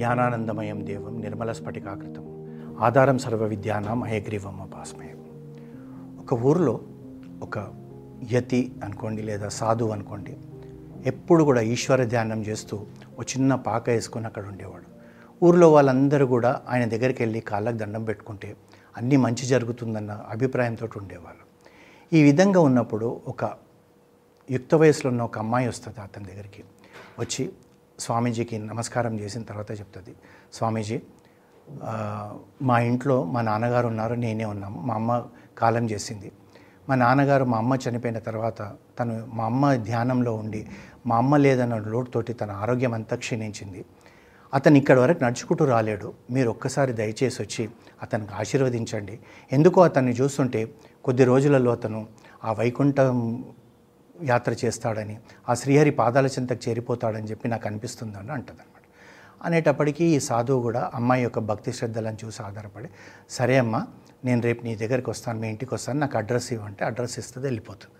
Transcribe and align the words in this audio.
జ్ఞానానందమయం 0.00 0.86
దేవం 0.86 1.20
నిర్మల 1.20 1.52
స్ఫటికాకృతం. 1.52 2.24
ఆధారం 2.80 3.18
సర్వ 3.18 3.44
విద్యానాం 3.44 4.02
అయగ్రీవమ్మ 4.02 4.64
పాస్మయం 4.64 5.18
ఒక 6.20 6.34
ఊరిలో 6.34 6.80
ఒక 7.42 7.68
యతి 8.32 8.72
అనుకోండి 8.84 9.22
లేదా 9.22 9.48
సాధు 9.48 9.84
అనుకోండి 9.84 10.36
ఎప్పుడు 11.06 11.44
కూడా 11.44 11.60
ఈశ్వర 11.60 12.04
ధ్యానం 12.04 12.42
చేస్తూ 12.42 12.76
ఒక 13.18 13.24
చిన్న 13.24 13.54
పాక 13.54 13.90
వేసుకొని 13.90 14.26
అక్కడ 14.26 14.46
ఉండేవాడు. 14.46 14.88
ఊరిలో 15.44 15.72
వాళ్ళందరూ 15.72 16.26
కూడా 16.26 16.62
ఆయన 16.68 16.84
దగ్గరికి 16.88 17.22
వెళ్ళి 17.22 17.40
కాళ్ళకు 17.40 17.76
దండం 17.76 18.04
పెట్టుకుంటే 18.04 18.56
అన్నీ 18.96 19.16
మంచి 19.16 19.46
జరుగుతుందన్న 19.46 20.20
అభిప్రాయంతో 20.30 20.88
ఉండేవాళ్ళు. 20.96 21.44
ఈ 22.16 22.22
విధంగా 22.22 22.60
ఉన్నప్పుడు 22.60 23.20
ఒక 23.26 23.44
యుక్త 24.50 24.74
వయసులో 24.74 25.10
ఉన్న 25.10 25.22
ఒక 25.22 25.38
అమ్మాయి 25.38 25.68
వస్తుంది 25.68 26.00
అతని 26.00 26.24
దగ్గరికి. 26.24 26.64
వచ్చి 27.18 27.52
స్వామీజీకి 28.04 28.56
నమస్కారం 28.70 29.14
చేసిన 29.20 29.42
తర్వాత 29.42 29.70
చెప్తుంది. 29.80 30.12
స్వామీజీ 30.52 30.98
మా 32.68 32.76
ఇంట్లో 32.90 33.16
మా 33.34 33.40
నాన్నగారు 33.48 33.86
ఉన్నారు 33.92 34.14
నేనే 34.24 34.46
ఉన్నాము. 34.54 34.78
మా 34.88 34.94
అమ్మ 34.94 35.10
కాలం 35.58 35.84
చేసింది. 35.92 36.28
మా 36.88 36.94
నాన్నగారు 37.02 37.44
మా 37.52 37.58
అమ్మ 37.62 37.72
చనిపోయిన 37.84 38.18
తర్వాత 38.28 38.60
తను 38.98 39.14
మా 39.34 39.44
అమ్మ 39.50 39.64
ధ్యానంలో 39.88 40.32
ఉండి 40.34 40.62
మా 41.06 41.16
అమ్మ 41.16 41.36
లేదన్న 41.44 41.76
లోటుతోటి 41.94 42.32
తన 42.40 42.50
ఆరోగ్యం 42.62 42.92
అంతా 42.98 43.16
క్షీణించింది. 43.16 43.82
అతను 44.54 44.76
ఇక్కడి 44.80 45.00
వరకు 45.00 45.20
నడుచుకుంటూ 45.24 45.64
రాలేడు. 45.64 46.08
మీరు 46.30 46.48
ఒక్కసారి 46.54 46.92
దయచేసి 47.00 47.38
వచ్చి 47.42 47.64
అతనికి 48.02 48.32
ఆశీర్వదించండి. 48.40 49.14
ఎందుకో 49.56 49.80
అతన్ని 49.88 50.12
చూస్తుంటే 50.20 50.60
కొద్ది 51.04 51.24
రోజులలో 51.24 51.70
అతను 51.78 52.00
ఆ 52.44 52.52
వైకుంఠం 52.60 53.16
యాత్ర 54.24 54.56
చేస్తాడని 54.64 55.18
ఆ 55.48 55.54
శ్రీహరి 55.54 55.90
పాదాల 55.90 56.26
చింతకు 56.26 56.68
చేరిపోతాడని 56.68 57.26
చెప్పి 57.26 57.48
నాకు 57.48 57.68
అనిపిస్తుందని 57.68 58.32
అంటదన్నమాట. 58.32 58.84
అనేటప్పటికీ 59.44 60.04
ఈ 60.04 60.20
సాధువు 60.20 60.62
కూడా 60.62 60.90
అమ్మాయి 60.94 61.22
యొక్క 61.22 61.38
భక్తి 61.38 61.72
శ్రద్ధలను 61.72 62.18
చూసి 62.24 62.42
ఆధారపడి 62.42 62.88
సరే 63.30 63.58
అమ్మా 63.58 63.86
నేను 64.24 64.42
రేపు 64.42 64.64
నీ 64.64 64.76
దగ్గరికి 64.76 65.10
వస్తాను 65.10 65.40
మీ 65.40 65.48
ఇంటికి 65.48 65.74
వస్తాను 65.74 66.00
నాకు 66.00 66.18
అడ్రస్ 66.18 66.52
ఇవ్వంటే 66.52 66.84
అడ్రస్ 66.84 67.18
ఇస్తుంది 67.18 67.46
వెళ్ళిపోతుంది. 67.46 67.96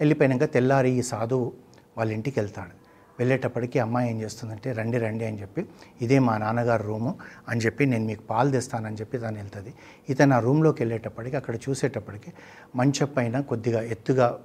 వెళ్ళిపోయినాక 0.00 0.44
తెల్లారి 0.44 0.90
ఈ 0.90 1.02
సాధువు 1.02 1.52
వాళ్ళ 1.98 2.12
ఇంటికి 2.12 2.40
వెళ్తాడు. 2.40 2.74
వెళ్ళేటప్పటికి 3.18 3.78
అమ్మాయి 3.78 4.10
ఏం 4.10 4.22
చేస్తుందంటే 4.22 4.72
రండి 4.72 4.98
రండి 4.98 5.24
అని 5.24 5.40
చెప్పి 5.40 5.66
ఇదే 6.00 6.18
మా 6.18 6.38
నాన్నగారు 6.38 6.82
రూము 6.82 7.18
అని 7.48 7.60
చెప్పి 7.60 7.86
నేను 7.86 8.04
మీకు 8.04 8.22
పాలు 8.22 8.50
తెస్తానని 8.50 8.96
చెప్పి 8.96 9.18
తను 9.18 9.36
వెళ్తుంది. 9.36 9.74
ఇతను 10.08 10.36
ఆ 10.36 10.38
రూమ్లోకి 10.38 10.82
వెళ్ళేటప్పటికి 10.82 11.36
అక్కడ 11.36 11.56
చూసేటప్పటికి 11.56 12.32
మంచం 12.76 13.06
పైన 13.16 13.40
కొద్దిగా 13.40 13.82
ఎత్తుగా 13.82 14.38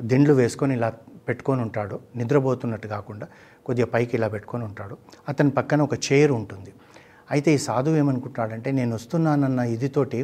దిండ్లు 0.00 0.34
వేసుకొని 0.34 0.74
ఇలా 0.74 0.88
పెట్టుకొని 1.28 1.62
ఉంటాడు. 1.62 2.00
నిద్రపోతున్నట్టు 2.16 2.88
కాకుండా 2.88 3.26
కొద్దిగా 3.66 3.88
పైకి 3.94 4.16
ఇలా 4.16 4.28
పెట్టుకొని 4.28 4.64
ఉంటాడు. 4.64 4.98
అతని 5.28 5.50
పక్కన 5.50 5.80
ఒక 5.82 5.94
చైర్ 6.06 6.32
ఉంటుంది. 6.32 6.72
అయితే 7.30 7.54
ఈ 7.54 7.58
సాధువు 7.58 7.96
ఏమనుకుంటాడంటే 7.96 8.70
నేను 8.70 8.94
వస్తున్నానన్న 8.94 9.60
ఇదితోటి 9.60 10.18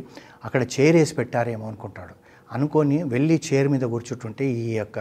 అక్కడ 0.44 0.62
చైర్ 0.62 0.96
వేసి 0.96 1.14
పెట్టారేమో 1.14 1.66
అనుకుంటాడు. 1.68 2.14
అనుకొని 2.52 3.02
వెళ్ళి 3.02 3.40
చైర్ 3.48 3.68
మీద 3.68 3.82
కూర్చుంటుంటే 3.82 4.44
ఈ 4.50 4.74
యొక్క 4.74 4.98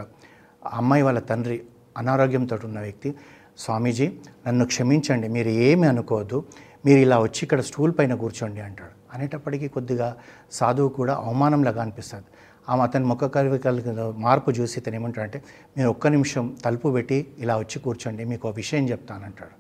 అమ్మాయి 0.80 1.04
వాళ్ళ 1.04 1.20
తండ్రి 1.20 1.58
అనారోగ్యంతో 1.98 2.56
ఉన్న 2.64 2.80
వ్యక్తి 2.80 3.16
స్వామీజీ 3.58 4.08
నన్ను 4.48 4.66
క్షమించండి 4.66 5.28
మీరు 5.28 5.50
ఏమి 5.50 5.88
అనుకోవద్దు 5.88 6.46
మీరు 6.86 7.00
ఇలా 7.00 7.18
వచ్చి 7.20 7.40
ఇక్కడ 7.46 7.62
స్టూల్ 7.62 7.94
పైన 8.00 8.14
కూర్చోండి 8.14 8.62
అంటాడు. 8.62 8.94
అనేటప్పటికీ 9.14 9.68
కొద్దిగా 9.68 10.16
సాధువు 10.52 10.90
కూడా 10.90 11.14
అవమానంలాగా 11.14 11.82
అనిపిస్తుంది. 11.82 12.30
ఆమె 12.70 12.84
అతని 12.84 13.06
ముఖ 13.06 13.24
కవికల 13.24 14.14
మార్పు 14.18 14.52
చూసి 14.52 14.80
ఇతను 14.80 14.96
ఏమంటాడంటే 14.96 15.44
మీరు 15.78 15.90
ఒక్క 15.90 16.08
నిమిషం 16.08 16.56
తలుపు 16.66 16.90
పెట్టి 16.90 17.28
ఇలా 17.40 17.58
వచ్చి 17.58 17.80
కూర్చోండి 17.80 18.24
మీకు 18.24 18.50
ఒక 18.50 18.56
విషయం 18.56 18.90
చెప్తానంటాడు. 18.90 19.56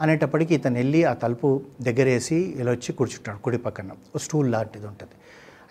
అనేటప్పటికీ 0.00 0.54
ఇతను 0.54 0.74
వెళ్ళి 0.74 1.04
ఆ 1.04 1.12
తలుపు 1.12 1.62
దగ్గరేసి 1.80 2.36
ఇలా 2.36 2.70
వచ్చి 2.72 2.92
కూర్చుంటాడు 2.92 3.38
కుడి 3.38 3.58
పక్కన. 3.58 3.90
స్టూల్ 4.16 4.52
లాంటిది 4.52 4.86
ఉంటుంది. 4.86 5.12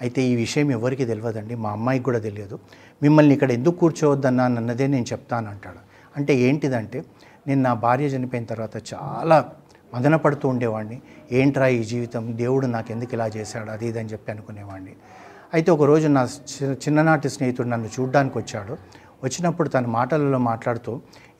అయితే 0.01 0.22
ఈ 0.22 0.35
విషయం 0.35 0.72
ఎవరికి 0.72 1.06
తెలియదండి 1.06 1.56
మా 1.56 1.69
అమ్మాయికి 1.69 2.06
కూడా 2.06 2.19
తెలియదు. 2.19 2.59
మిమ్మల్ని 3.03 3.34
ఇక్కడ 3.34 3.51
ఎందుకు 3.51 3.75
కూర్చోవద్దన్నా 3.75 4.44
అన్నదే 4.44 4.88
నేను 4.88 5.06
చెప్తాను 5.12 5.50
అంటాడు 5.50 5.81
అంటే 6.18 6.35
ఏంటిదంటే 6.35 7.03
నేను 7.47 7.62
నా 7.62 7.74
భార్య 7.74 8.06
చనిపోయిన 8.06 8.45
తర్వాత 8.45 8.94
చాలా 8.94 9.50
మదన 9.94 10.16
పడుతూ 10.16 10.47
ఉండేవాడిని. 10.47 11.01
ఏంట్రా 11.31 11.68
ఈ 11.68 11.84
జీవితం? 11.84 12.38
దేవుడు 12.38 12.68
నాకు 12.68 12.91
ఎందుకు 12.91 13.13
ఇలా 13.13 13.28
చేశాడు? 13.28 13.69
అది 13.72 13.88
ఇది 13.88 14.00
అని 14.00 14.09
చెప్పి 14.09 14.31
అనుకునేవాడిని. 14.31 14.95
అయితే 15.55 15.69
ఒకరోజు 15.75 16.07
నా 16.17 16.21
చిన్ననాటి 16.83 17.27
స్నేహితుడు 17.35 17.67
నన్ను 17.67 17.89
చూడ్డానికి 17.95 18.35
వచ్చాడు. 18.41 18.73
వచ్చినప్పుడు 19.23 19.67
తన 19.69 19.85
మాటలలో 19.97 20.39
మాట్లాడుతూ 20.47 20.91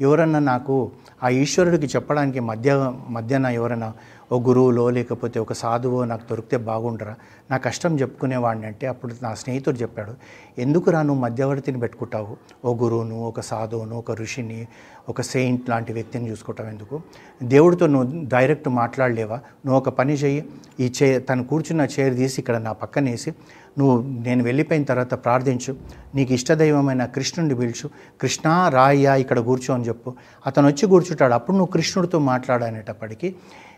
ఎవరన్నా 0.02 0.40
నాకు 0.52 0.76
ఆ 1.24 1.30
ఈశ్వరుడికి 1.42 1.88
చెప్పడానికి 1.96 2.40
మధ్య 2.50 2.70
మధ్యన 3.18 3.46
ఎవరైనా 3.60 3.90
ఓ 4.32 4.40
గురువులో 4.40 4.90
లేకపోతే 4.90 5.40
ఒక 5.40 5.54
సాధువో 5.54 6.06
నాకు 6.06 6.22
దొరికితే 6.30 6.58
బాగుండరా. 6.58 7.16
నా 7.52 7.58
కష్టం 7.58 8.00
చెప్పుకునేవాడిని 8.00 8.66
అంటే 8.66 8.88
అప్పుడు 8.88 9.16
నా 9.24 9.34
స్నేహితుడు 9.34 9.76
చెప్పాడు 9.76 10.14
ఎందుకురా 10.58 11.02
నువ్వు 11.02 11.22
మధ్యవర్తిని 11.24 11.80
పెట్టుకుంటావు? 11.80 12.38
ఓ 12.66 12.76
గురువును 12.76 13.16
ఒక 13.16 13.40
సాధువును 13.40 13.98
ఒక 13.98 14.12
ఋషిని 14.12 14.68
ఒక 15.10 15.22
సెయింట్ 15.22 15.70
లాంటి 15.70 15.94
వ్యక్తిని 15.94 16.30
చూసుకుంటావు 16.30 16.70
ఎందుకు? 16.70 17.02
దేవుడితో 17.44 17.88
నువ్వు 17.88 18.26
డైరెక్ట్ 18.28 18.70
మాట్లాడలేవా? 18.70 19.36
నువ్వు 19.66 19.78
ఒక 19.78 19.90
పని 19.90 20.14
చెయ్యి 20.14 20.46
ఈ 20.80 20.94
చే 21.04 21.20
తను 21.20 21.44
కూర్చున్న 21.44 21.82
చైర్ 21.82 22.16
తీసి 22.16 22.42
ఇక్కడ 22.42 22.58
నా 22.58 22.72
పక్కనేసి 22.72 23.34
నువ్వు 23.80 24.02
నేను 24.02 24.44
వెళ్ళిపోయిన 24.44 24.84
తర్వాత 24.84 25.14
ప్రార్థించు 25.14 25.76
నీకు 26.16 26.34
ఇష్టదైవమైన 26.34 27.06
కృష్ణుడిని 27.06 27.60
పిలుచు 27.60 27.90
కృష్ణ 28.22 28.70
రాయ్యా 28.70 29.16
ఇక్కడ 29.16 29.40
కూర్చో 29.40 29.74
అని 29.74 29.84
చెప్పు. 29.84 30.14
అతను 30.48 30.68
వచ్చి 30.68 30.88
కూర్చుంటాడు 30.88 31.34
అప్పుడు 31.34 31.58
నువ్వు 31.58 31.72
కృష్ణుడితో 31.72 32.20
మాట్లాడనేటప్పటికీ 32.20 33.36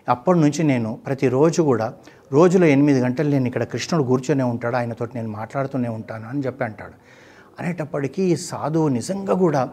అప్పటి 0.09 0.39
నుంచి 0.39 0.63
నేను 0.63 0.99
ప్రతిరోజు 1.05 1.61
కూడా 1.61 1.93
రోజులో 2.31 2.65
ఎనిమిది 2.65 2.99
గంటలు 2.99 3.29
నేను 3.29 3.47
ఇక్కడ 3.47 3.63
కృష్ణుడు 3.63 4.07
కూర్చొనే 4.07 4.43
ఉంటాడు 4.43 4.75
ఆయనతో 4.75 5.07
నేను 5.15 5.29
మాట్లాడుతూనే 5.29 5.89
ఉంటాను 5.89 6.29
అని 6.29 6.39
చెప్పి 6.39 6.63
అంటాడు. 6.63 6.93
అనేటప్పటికీ 7.59 8.23
ఈ 8.23 8.35
సాధువు 8.35 8.87
నిజంగా 8.87 9.33
కూడా 9.33 9.69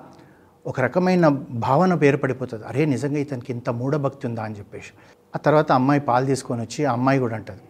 ఒక 0.67 0.81
రకమైన 0.81 1.29
భావన 1.51 1.99
ఏర్పడిపోతుంది. 2.05 2.65
అరే 2.65 2.85
నిజంగా 2.85 3.19
ఇతనికి 3.19 3.53
ఇంత 3.53 3.71
మూఢభక్తి 3.71 4.27
ఉందా 4.27 4.43
అని 4.43 4.59
చెప్పేసి. 4.59 4.93
ఆ 5.37 5.39
తర్వాత 5.39 5.73
అమ్మాయి 5.73 6.01
పాలు 6.01 6.25
తీసుకొని 6.25 6.63
వచ్చి 6.63 6.85
ఆ 6.85 6.93
అమ్మాయి 6.93 7.19
కూడా 7.19 7.37
అంటుంది 7.37 7.61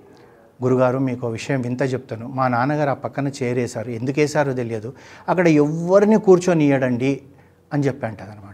గురుగారు 0.64 0.98
మీకు 0.98 1.26
విషయం 1.28 1.60
వింత 1.60 1.82
చెప్తాను. 1.82 2.28
మా 2.28 2.48
నాన్నగారు 2.48 2.90
ఆ 2.90 2.94
పక్కన 2.94 3.28
చేరేశారు. 3.28 3.90
ఎందుకేసారో 3.90 4.52
తెలియదు. 4.52 4.92
అక్కడ 5.28 5.48
ఎవరిని 5.48 6.18
కూర్చొని 6.18 6.64
ఇయ్యడండి 6.64 7.20
అని 7.72 7.82
చెప్పి 7.82 8.06
అంటుంది 8.06 8.30
అనమాట 8.30 8.53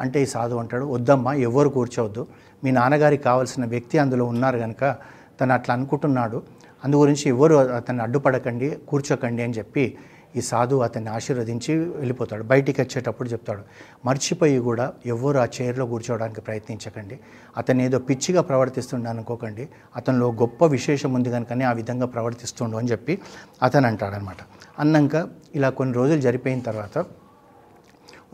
అంటే 0.00 0.22
ఈ 0.22 0.26
సాధువు 0.26 0.60
అంటాడు 0.60 0.84
వద్దమ్మా 0.84 1.34
ఎవరు 1.34 1.68
కూర్చోవద్దు. 1.68 2.26
మీ 2.64 2.70
నాన్నగారికి 2.70 3.22
కావాల్సిన 3.22 3.64
వ్యక్తి 3.64 3.98
అందులో 3.98 4.24
ఉన్నారు 4.24 4.58
కనుక 4.58 4.96
తను 5.40 5.52
అట్లా 5.52 5.74
అనుకుంటున్నాడు. 5.74 6.42
అందు 6.84 6.96
గురించి 6.96 7.28
ఎవరు 7.28 7.54
అతన్ని 7.54 8.02
అడ్డుపడకండి 8.02 8.78
కూర్చోకండి 8.88 9.42
అని 9.42 9.52
చెప్పి 9.52 9.96
ఈ 10.36 10.40
సాధువు 10.40 10.82
అతన్ని 10.82 11.10
ఆశీర్వదించి 11.10 11.74
వెళ్ళిపోతాడు. 11.74 12.42
బయటికి 12.42 12.80
వచ్చేటప్పుడు 12.80 13.28
చెప్తాడు 13.28 13.62
మర్చిపోయి 14.04 14.58
కూడా 14.58 14.92
ఎవ్వరు 15.06 15.38
ఆ 15.38 15.46
చైర్లో 15.56 15.86
కూర్చోవడానికి 15.86 16.40
ప్రయత్నించకండి. 16.40 17.18
అతను 17.56 17.82
ఏదో 17.82 17.98
పిచ్చిగా 17.98 18.40
ప్రవర్తిస్తుండ 18.40 19.08
అనుకోకండి. 19.08 19.68
అతనిలో 19.96 20.32
గొప్ప 20.32 20.66
విశేషం 20.66 21.14
ఉంది 21.14 21.30
కనుకనే 21.30 21.64
ఆ 21.64 21.72
విధంగా 21.72 22.06
ప్రవర్తిస్తుండు 22.06 22.76
అని 22.76 22.88
చెప్పి 22.88 23.18
అతను 23.62 23.86
అంటాడనమాట. 23.86 24.36
అన్నాక 24.78 25.28
ఇలా 25.54 25.70
కొన్ని 25.70 25.94
రోజులు 25.94 26.20
జరిపోయిన 26.20 26.60
తర్వాత 26.60 27.04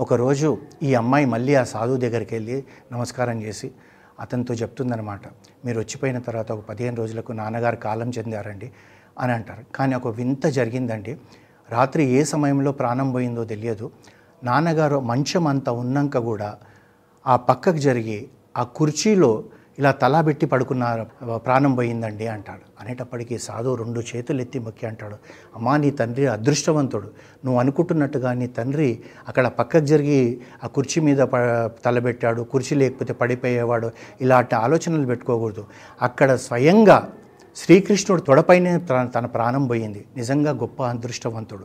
ఒకరోజు 0.02 0.48
ఈ 0.82 0.94
అమ్మాయి 0.94 1.26
మళ్ళీ 1.26 1.54
ఆ 1.54 1.64
సాధువు 1.64 1.96
దగ్గరికి 1.96 2.34
వెళ్ళి 2.34 2.64
నమస్కారం 2.92 3.42
చేసి 3.42 3.68
అతనితో 4.20 4.54
చెప్తుందనమాట 4.54 5.20
మీరు 5.64 5.78
వచ్చిపోయిన 5.78 6.18
తర్వాత 6.18 6.52
ఒక 6.52 6.62
పదిహేను 6.68 6.96
రోజులకు 6.96 7.32
నాన్నగారు 7.32 7.76
కాలం 7.76 8.08
చెందారండి 8.10 8.68
అని 9.18 9.32
అంటారు. 9.32 9.62
కానీ 9.74 9.94
ఒక 9.94 10.08
వింత 10.08 10.46
జరిగిందండి. 10.46 11.12
రాత్రి 11.70 12.02
ఏ 12.04 12.24
సమయంలో 12.24 12.72
ప్రాణం 12.72 13.12
పోయిందో 13.12 13.44
తెలియదు. 13.44 13.90
నాన్నగారు 14.44 15.00
మంచం 15.10 15.46
అంత 15.46 15.68
ఉన్నాక 15.68 16.18
కూడా 16.18 16.50
ఆ 17.26 17.36
పక్కకు 17.36 17.76
జరిగి 17.76 18.18
ఆ 18.56 18.62
కుర్చీలో 18.78 19.44
ఇలా 19.78 19.90
తలా 19.90 20.20
పెట్టి 20.20 20.46
పడుకున్నారు. 20.46 21.06
ప్రాణం 21.36 21.74
పోయిందండి 21.74 22.26
అంటాడు. 22.26 22.64
అనేటప్పటికీ 22.80 23.38
సాధువు 23.38 23.74
రెండు 23.74 24.00
చేతులు 24.00 24.40
ఎత్తి 24.40 24.58
మొక్కి 24.58 24.86
అంటాడు. 24.86 25.16
అమ్మా 25.56 25.76
నీ 25.76 25.90
తండ్రి 25.90 26.26
అదృష్టవంతుడు. 26.26 27.08
నువ్వు 27.44 27.60
అనుకుంటున్నట్టుగా 27.60 28.32
నీ 28.32 28.46
తండ్రి 28.46 29.00
అక్కడ 29.28 29.46
పక్కకు 29.46 29.84
జరిగి 29.84 30.40
ఆ 30.64 30.66
కుర్చీ 30.66 31.02
మీద 31.02 31.18
ప 31.18 31.36
తలబెట్టాడు. 31.84 32.42
కుర్చీ 32.42 32.76
లేకపోతే 32.76 33.12
పడిపోయేవాడు. 33.12 33.90
ఇలాంటి 34.20 34.54
ఆలోచనలు 34.54 35.06
పెట్టుకోకూడదు. 35.06 35.64
అక్కడ 36.02 36.34
స్వయంగా 36.34 37.12
శ్రీకృష్ణుడు 37.56 38.22
తొడపైనే 38.22 38.78
తన 38.78 39.04
తన 39.14 39.26
ప్రాణం 39.26 39.66
పోయింది. 39.66 40.04
నిజంగా 40.16 40.50
గొప్ప 40.50 40.82
అదృష్టవంతుడు 40.82 41.64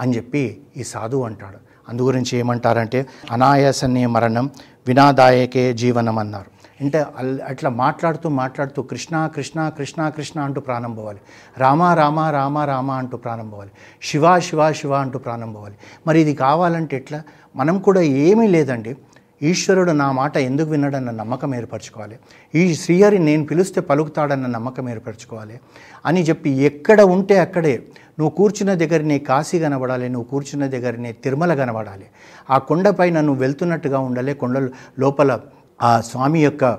అని 0.00 0.16
చెప్పి 0.16 0.60
ఈ 0.76 0.82
సాధువు 0.82 1.24
అంటాడు. 1.24 1.58
అందు 1.88 2.02
గురించి 2.02 2.38
ఏమంటారంటే 2.38 3.06
అనాయాసనే 3.30 4.06
మరణం 4.06 4.50
వినాదాయకే 4.86 5.72
జీవనం 5.72 6.18
అన్నారు 6.18 6.53
అంటే 6.80 7.04
అల్- 7.18 7.42
అట్లా 7.42 7.70
మాట్లాడుతూ 7.70 8.28
మాట్లాడుతూ 8.28 8.82
కృష్ణ 8.82 9.30
కృష్ణ 9.36 9.68
కృష్ణ 9.68 10.08
కృష్ణ 10.08 10.40
అంటూ 10.40 10.60
ప్రాణం 10.60 10.94
పోవాలి. 10.94 11.18
రామ 11.58 11.82
రామ 11.82 12.20
రామ 12.20 12.58
రామ 12.58 12.90
అంటూ 12.90 13.16
ప్రాణం 13.16 13.48
పోవాలి. 13.48 13.70
శివ 14.02 14.40
శివ 14.40 14.72
శివ 14.72 14.92
అంటూ 14.92 15.18
ప్రాణం 15.18 15.52
పోవాలి. 15.52 15.74
మరి 16.06 16.20
ఇది 16.20 16.34
కావాలంటే 16.34 16.96
ఎట్లా? 16.96 17.22
మనం 17.56 17.78
కూడా 17.78 18.00
ఏమీ 18.00 18.46
లేదండి. 18.46 18.96
ఈశ్వరుడు 19.42 19.92
నా 19.92 20.12
మాట 20.12 20.36
ఎందుకు 20.36 20.70
విన్నాడన్న 20.70 21.10
నమ్మకం 21.10 21.54
ఏర్పరచుకోవాలి. 21.54 22.18
ఈ 22.54 22.74
శ్రీహరి 22.74 23.18
నేను 23.18 23.46
పిలిస్తే 23.46 23.80
పలుకుతాడన్న 23.80 24.46
నమ్మకం 24.46 24.88
ఏర్పరచుకోవాలి 24.88 25.60
అని 26.06 26.22
చెప్పి 26.22 26.50
ఎక్కడ 26.50 27.00
ఉంటే 27.00 27.38
అక్కడే 27.38 27.82
నువ్వు 28.18 28.30
కూర్చున్న 28.30 28.74
దగ్గరనే 28.74 29.18
కాశీ 29.18 29.60
కనబడాలి 29.60 30.08
నువ్వు 30.08 30.30
కూర్చున్న 30.30 30.66
దగ్గరనే 30.66 31.12
తిరుమల 31.12 31.54
కనబడాలి. 31.54 32.06
ఆ 32.50 32.58
కొండపైన 32.58 33.20
నువ్వు 33.20 33.40
వెళ్తున్నట్టుగా 33.40 33.98
ఉండాలి 33.98 34.34
కొండ 34.34 34.70
లోపల 34.98 35.40
ఆ 35.82 36.00
స్వామి 36.00 36.42
యొక్క 36.42 36.78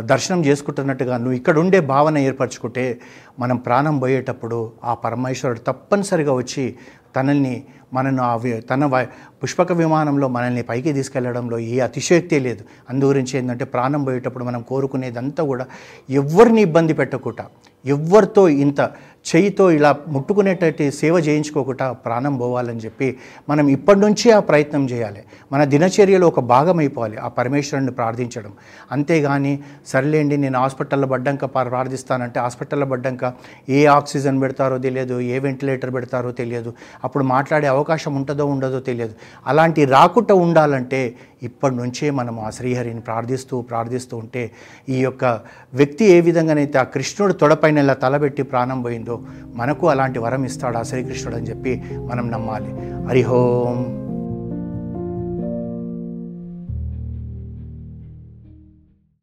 దర్శనం 0.00 0.44
చేసుకుంటున్నట్టుగా 0.44 1.16
నువ్వు 1.16 1.32
ఇక్కడ 1.32 1.58
ఉండే 1.58 1.80
భావన 1.80 2.18
ఏర్పరచుకుంటే 2.18 3.00
మనం 3.38 3.56
ప్రాణం 3.56 3.98
పోయేటప్పుడు 3.98 4.72
ఆ 4.84 4.94
పరమేశ్వరుడు 4.94 5.60
తప్పనిసరిగా 5.60 6.32
వచ్చి 6.32 6.74
తనల్ని 7.16 7.62
మనను 7.92 8.22
ఆ 8.22 8.36
తన 8.70 9.06
పుష్పక 9.42 9.72
విమానంలో 9.72 10.28
మనల్ని 10.28 10.62
పైకి 10.62 10.92
తీసుకెళ్ళడంలో 10.92 11.58
ఏ 11.58 11.80
అతిశయక్తే 11.80 12.38
లేదు. 12.38 12.64
అందు 12.88 13.04
గురించి 13.04 13.38
ఏంటంటే 13.38 13.64
ప్రాణం 13.64 14.04
పోయేటప్పుడు 14.04 14.44
మనం 14.44 14.62
కోరుకునేదంతా 14.62 15.44
కూడా 15.44 15.66
ఎవరిని 16.10 16.62
ఇబ్బంది 16.62 16.94
పెట్టకుండా 16.94 17.48
ఎవరితో 17.84 18.48
ఇంత 18.48 18.80
చేయితో 19.26 19.70
ఇలా 19.70 19.96
ముట్టుకునేటట్టు 20.08 20.90
సేవ 20.90 21.18
చేయించుకోకుండా 21.18 21.92
ప్రాణం 21.92 22.36
పోవాలని 22.36 22.78
చెప్పి 22.78 23.16
మనం 23.48 23.68
ఇప్పటి 23.68 24.00
నుంచే 24.00 24.30
ఆ 24.30 24.40
ప్రయత్నం 24.40 24.84
చేయాలి. 24.86 25.22
మన 25.52 25.64
దినచర్యలో 25.64 26.26
ఒక 26.26 26.40
భాగం 26.40 26.78
అయిపోవాలి 26.78 27.16
ఆ 27.16 27.28
పరమేశ్వరుని 27.28 27.90
ప్రార్థించడం. 27.90 28.52
అంతేగాని 28.92 29.58
సర్లేండి 29.86 30.36
నేను 30.36 30.58
హాస్పిటల్లో 30.58 31.08
పడ్డాక 31.08 31.44
ప్రార్థిస్తానంటే 31.44 32.40
హాస్పిటల్లో 32.40 32.86
పడ్డాక 32.86 33.32
ఏ 33.68 33.86
ఆక్సిజన్ 33.86 34.40
పెడతారో 34.42 34.78
తెలియదు 34.78 35.20
ఏ 35.20 35.38
వెంటిలేటర్ 35.38 35.94
పెడతారో 35.94 36.32
తెలియదు. 36.32 36.74
అప్పుడు 37.04 37.24
మాట్లాడే 37.24 37.66
అవకాశం 37.66 38.14
ఉంటుందో 38.14 38.46
ఉండదో 38.46 38.80
తెలియదు. 38.80 39.14
అలాంటి 39.46 39.84
రాకుండా 39.84 40.34
ఉండాలంటే 40.34 41.14
ఇప్పటి 41.42 41.74
నుంచే 41.74 42.10
మనం 42.10 42.40
ఆ 42.40 42.50
శ్రీహరిని 42.50 43.00
ప్రార్థిస్తూ 43.00 43.60
ప్రార్థిస్తూ 43.60 44.16
ఉంటే 44.16 44.50
ఈ 44.88 44.98
యొక్క 44.98 45.24
వ్యక్తి 45.74 46.04
ఏ 46.04 46.20
విధంగానైతే 46.20 46.78
ఆ 46.78 46.82
కృష్ణుడు 46.82 47.32
తొడపైన 47.32 47.78
ఇలా 47.78 47.94
తలబెట్టి 47.94 48.42
ప్రాణం 48.42 48.82
పోయిందో 48.82 49.13
మనకు 49.54 49.88
అలాంటి 49.88 50.18
వరం 50.18 50.44
ఇస్తాడు 50.44 50.76
ఆ 50.76 50.82
శ్రీకృష్ణుడు 50.82 51.36
అని 51.36 51.46
చెప్పి 51.46 51.82
మనం 52.06 52.30
నమ్మాలి. 52.30 52.70
హరిహోం 53.08 54.03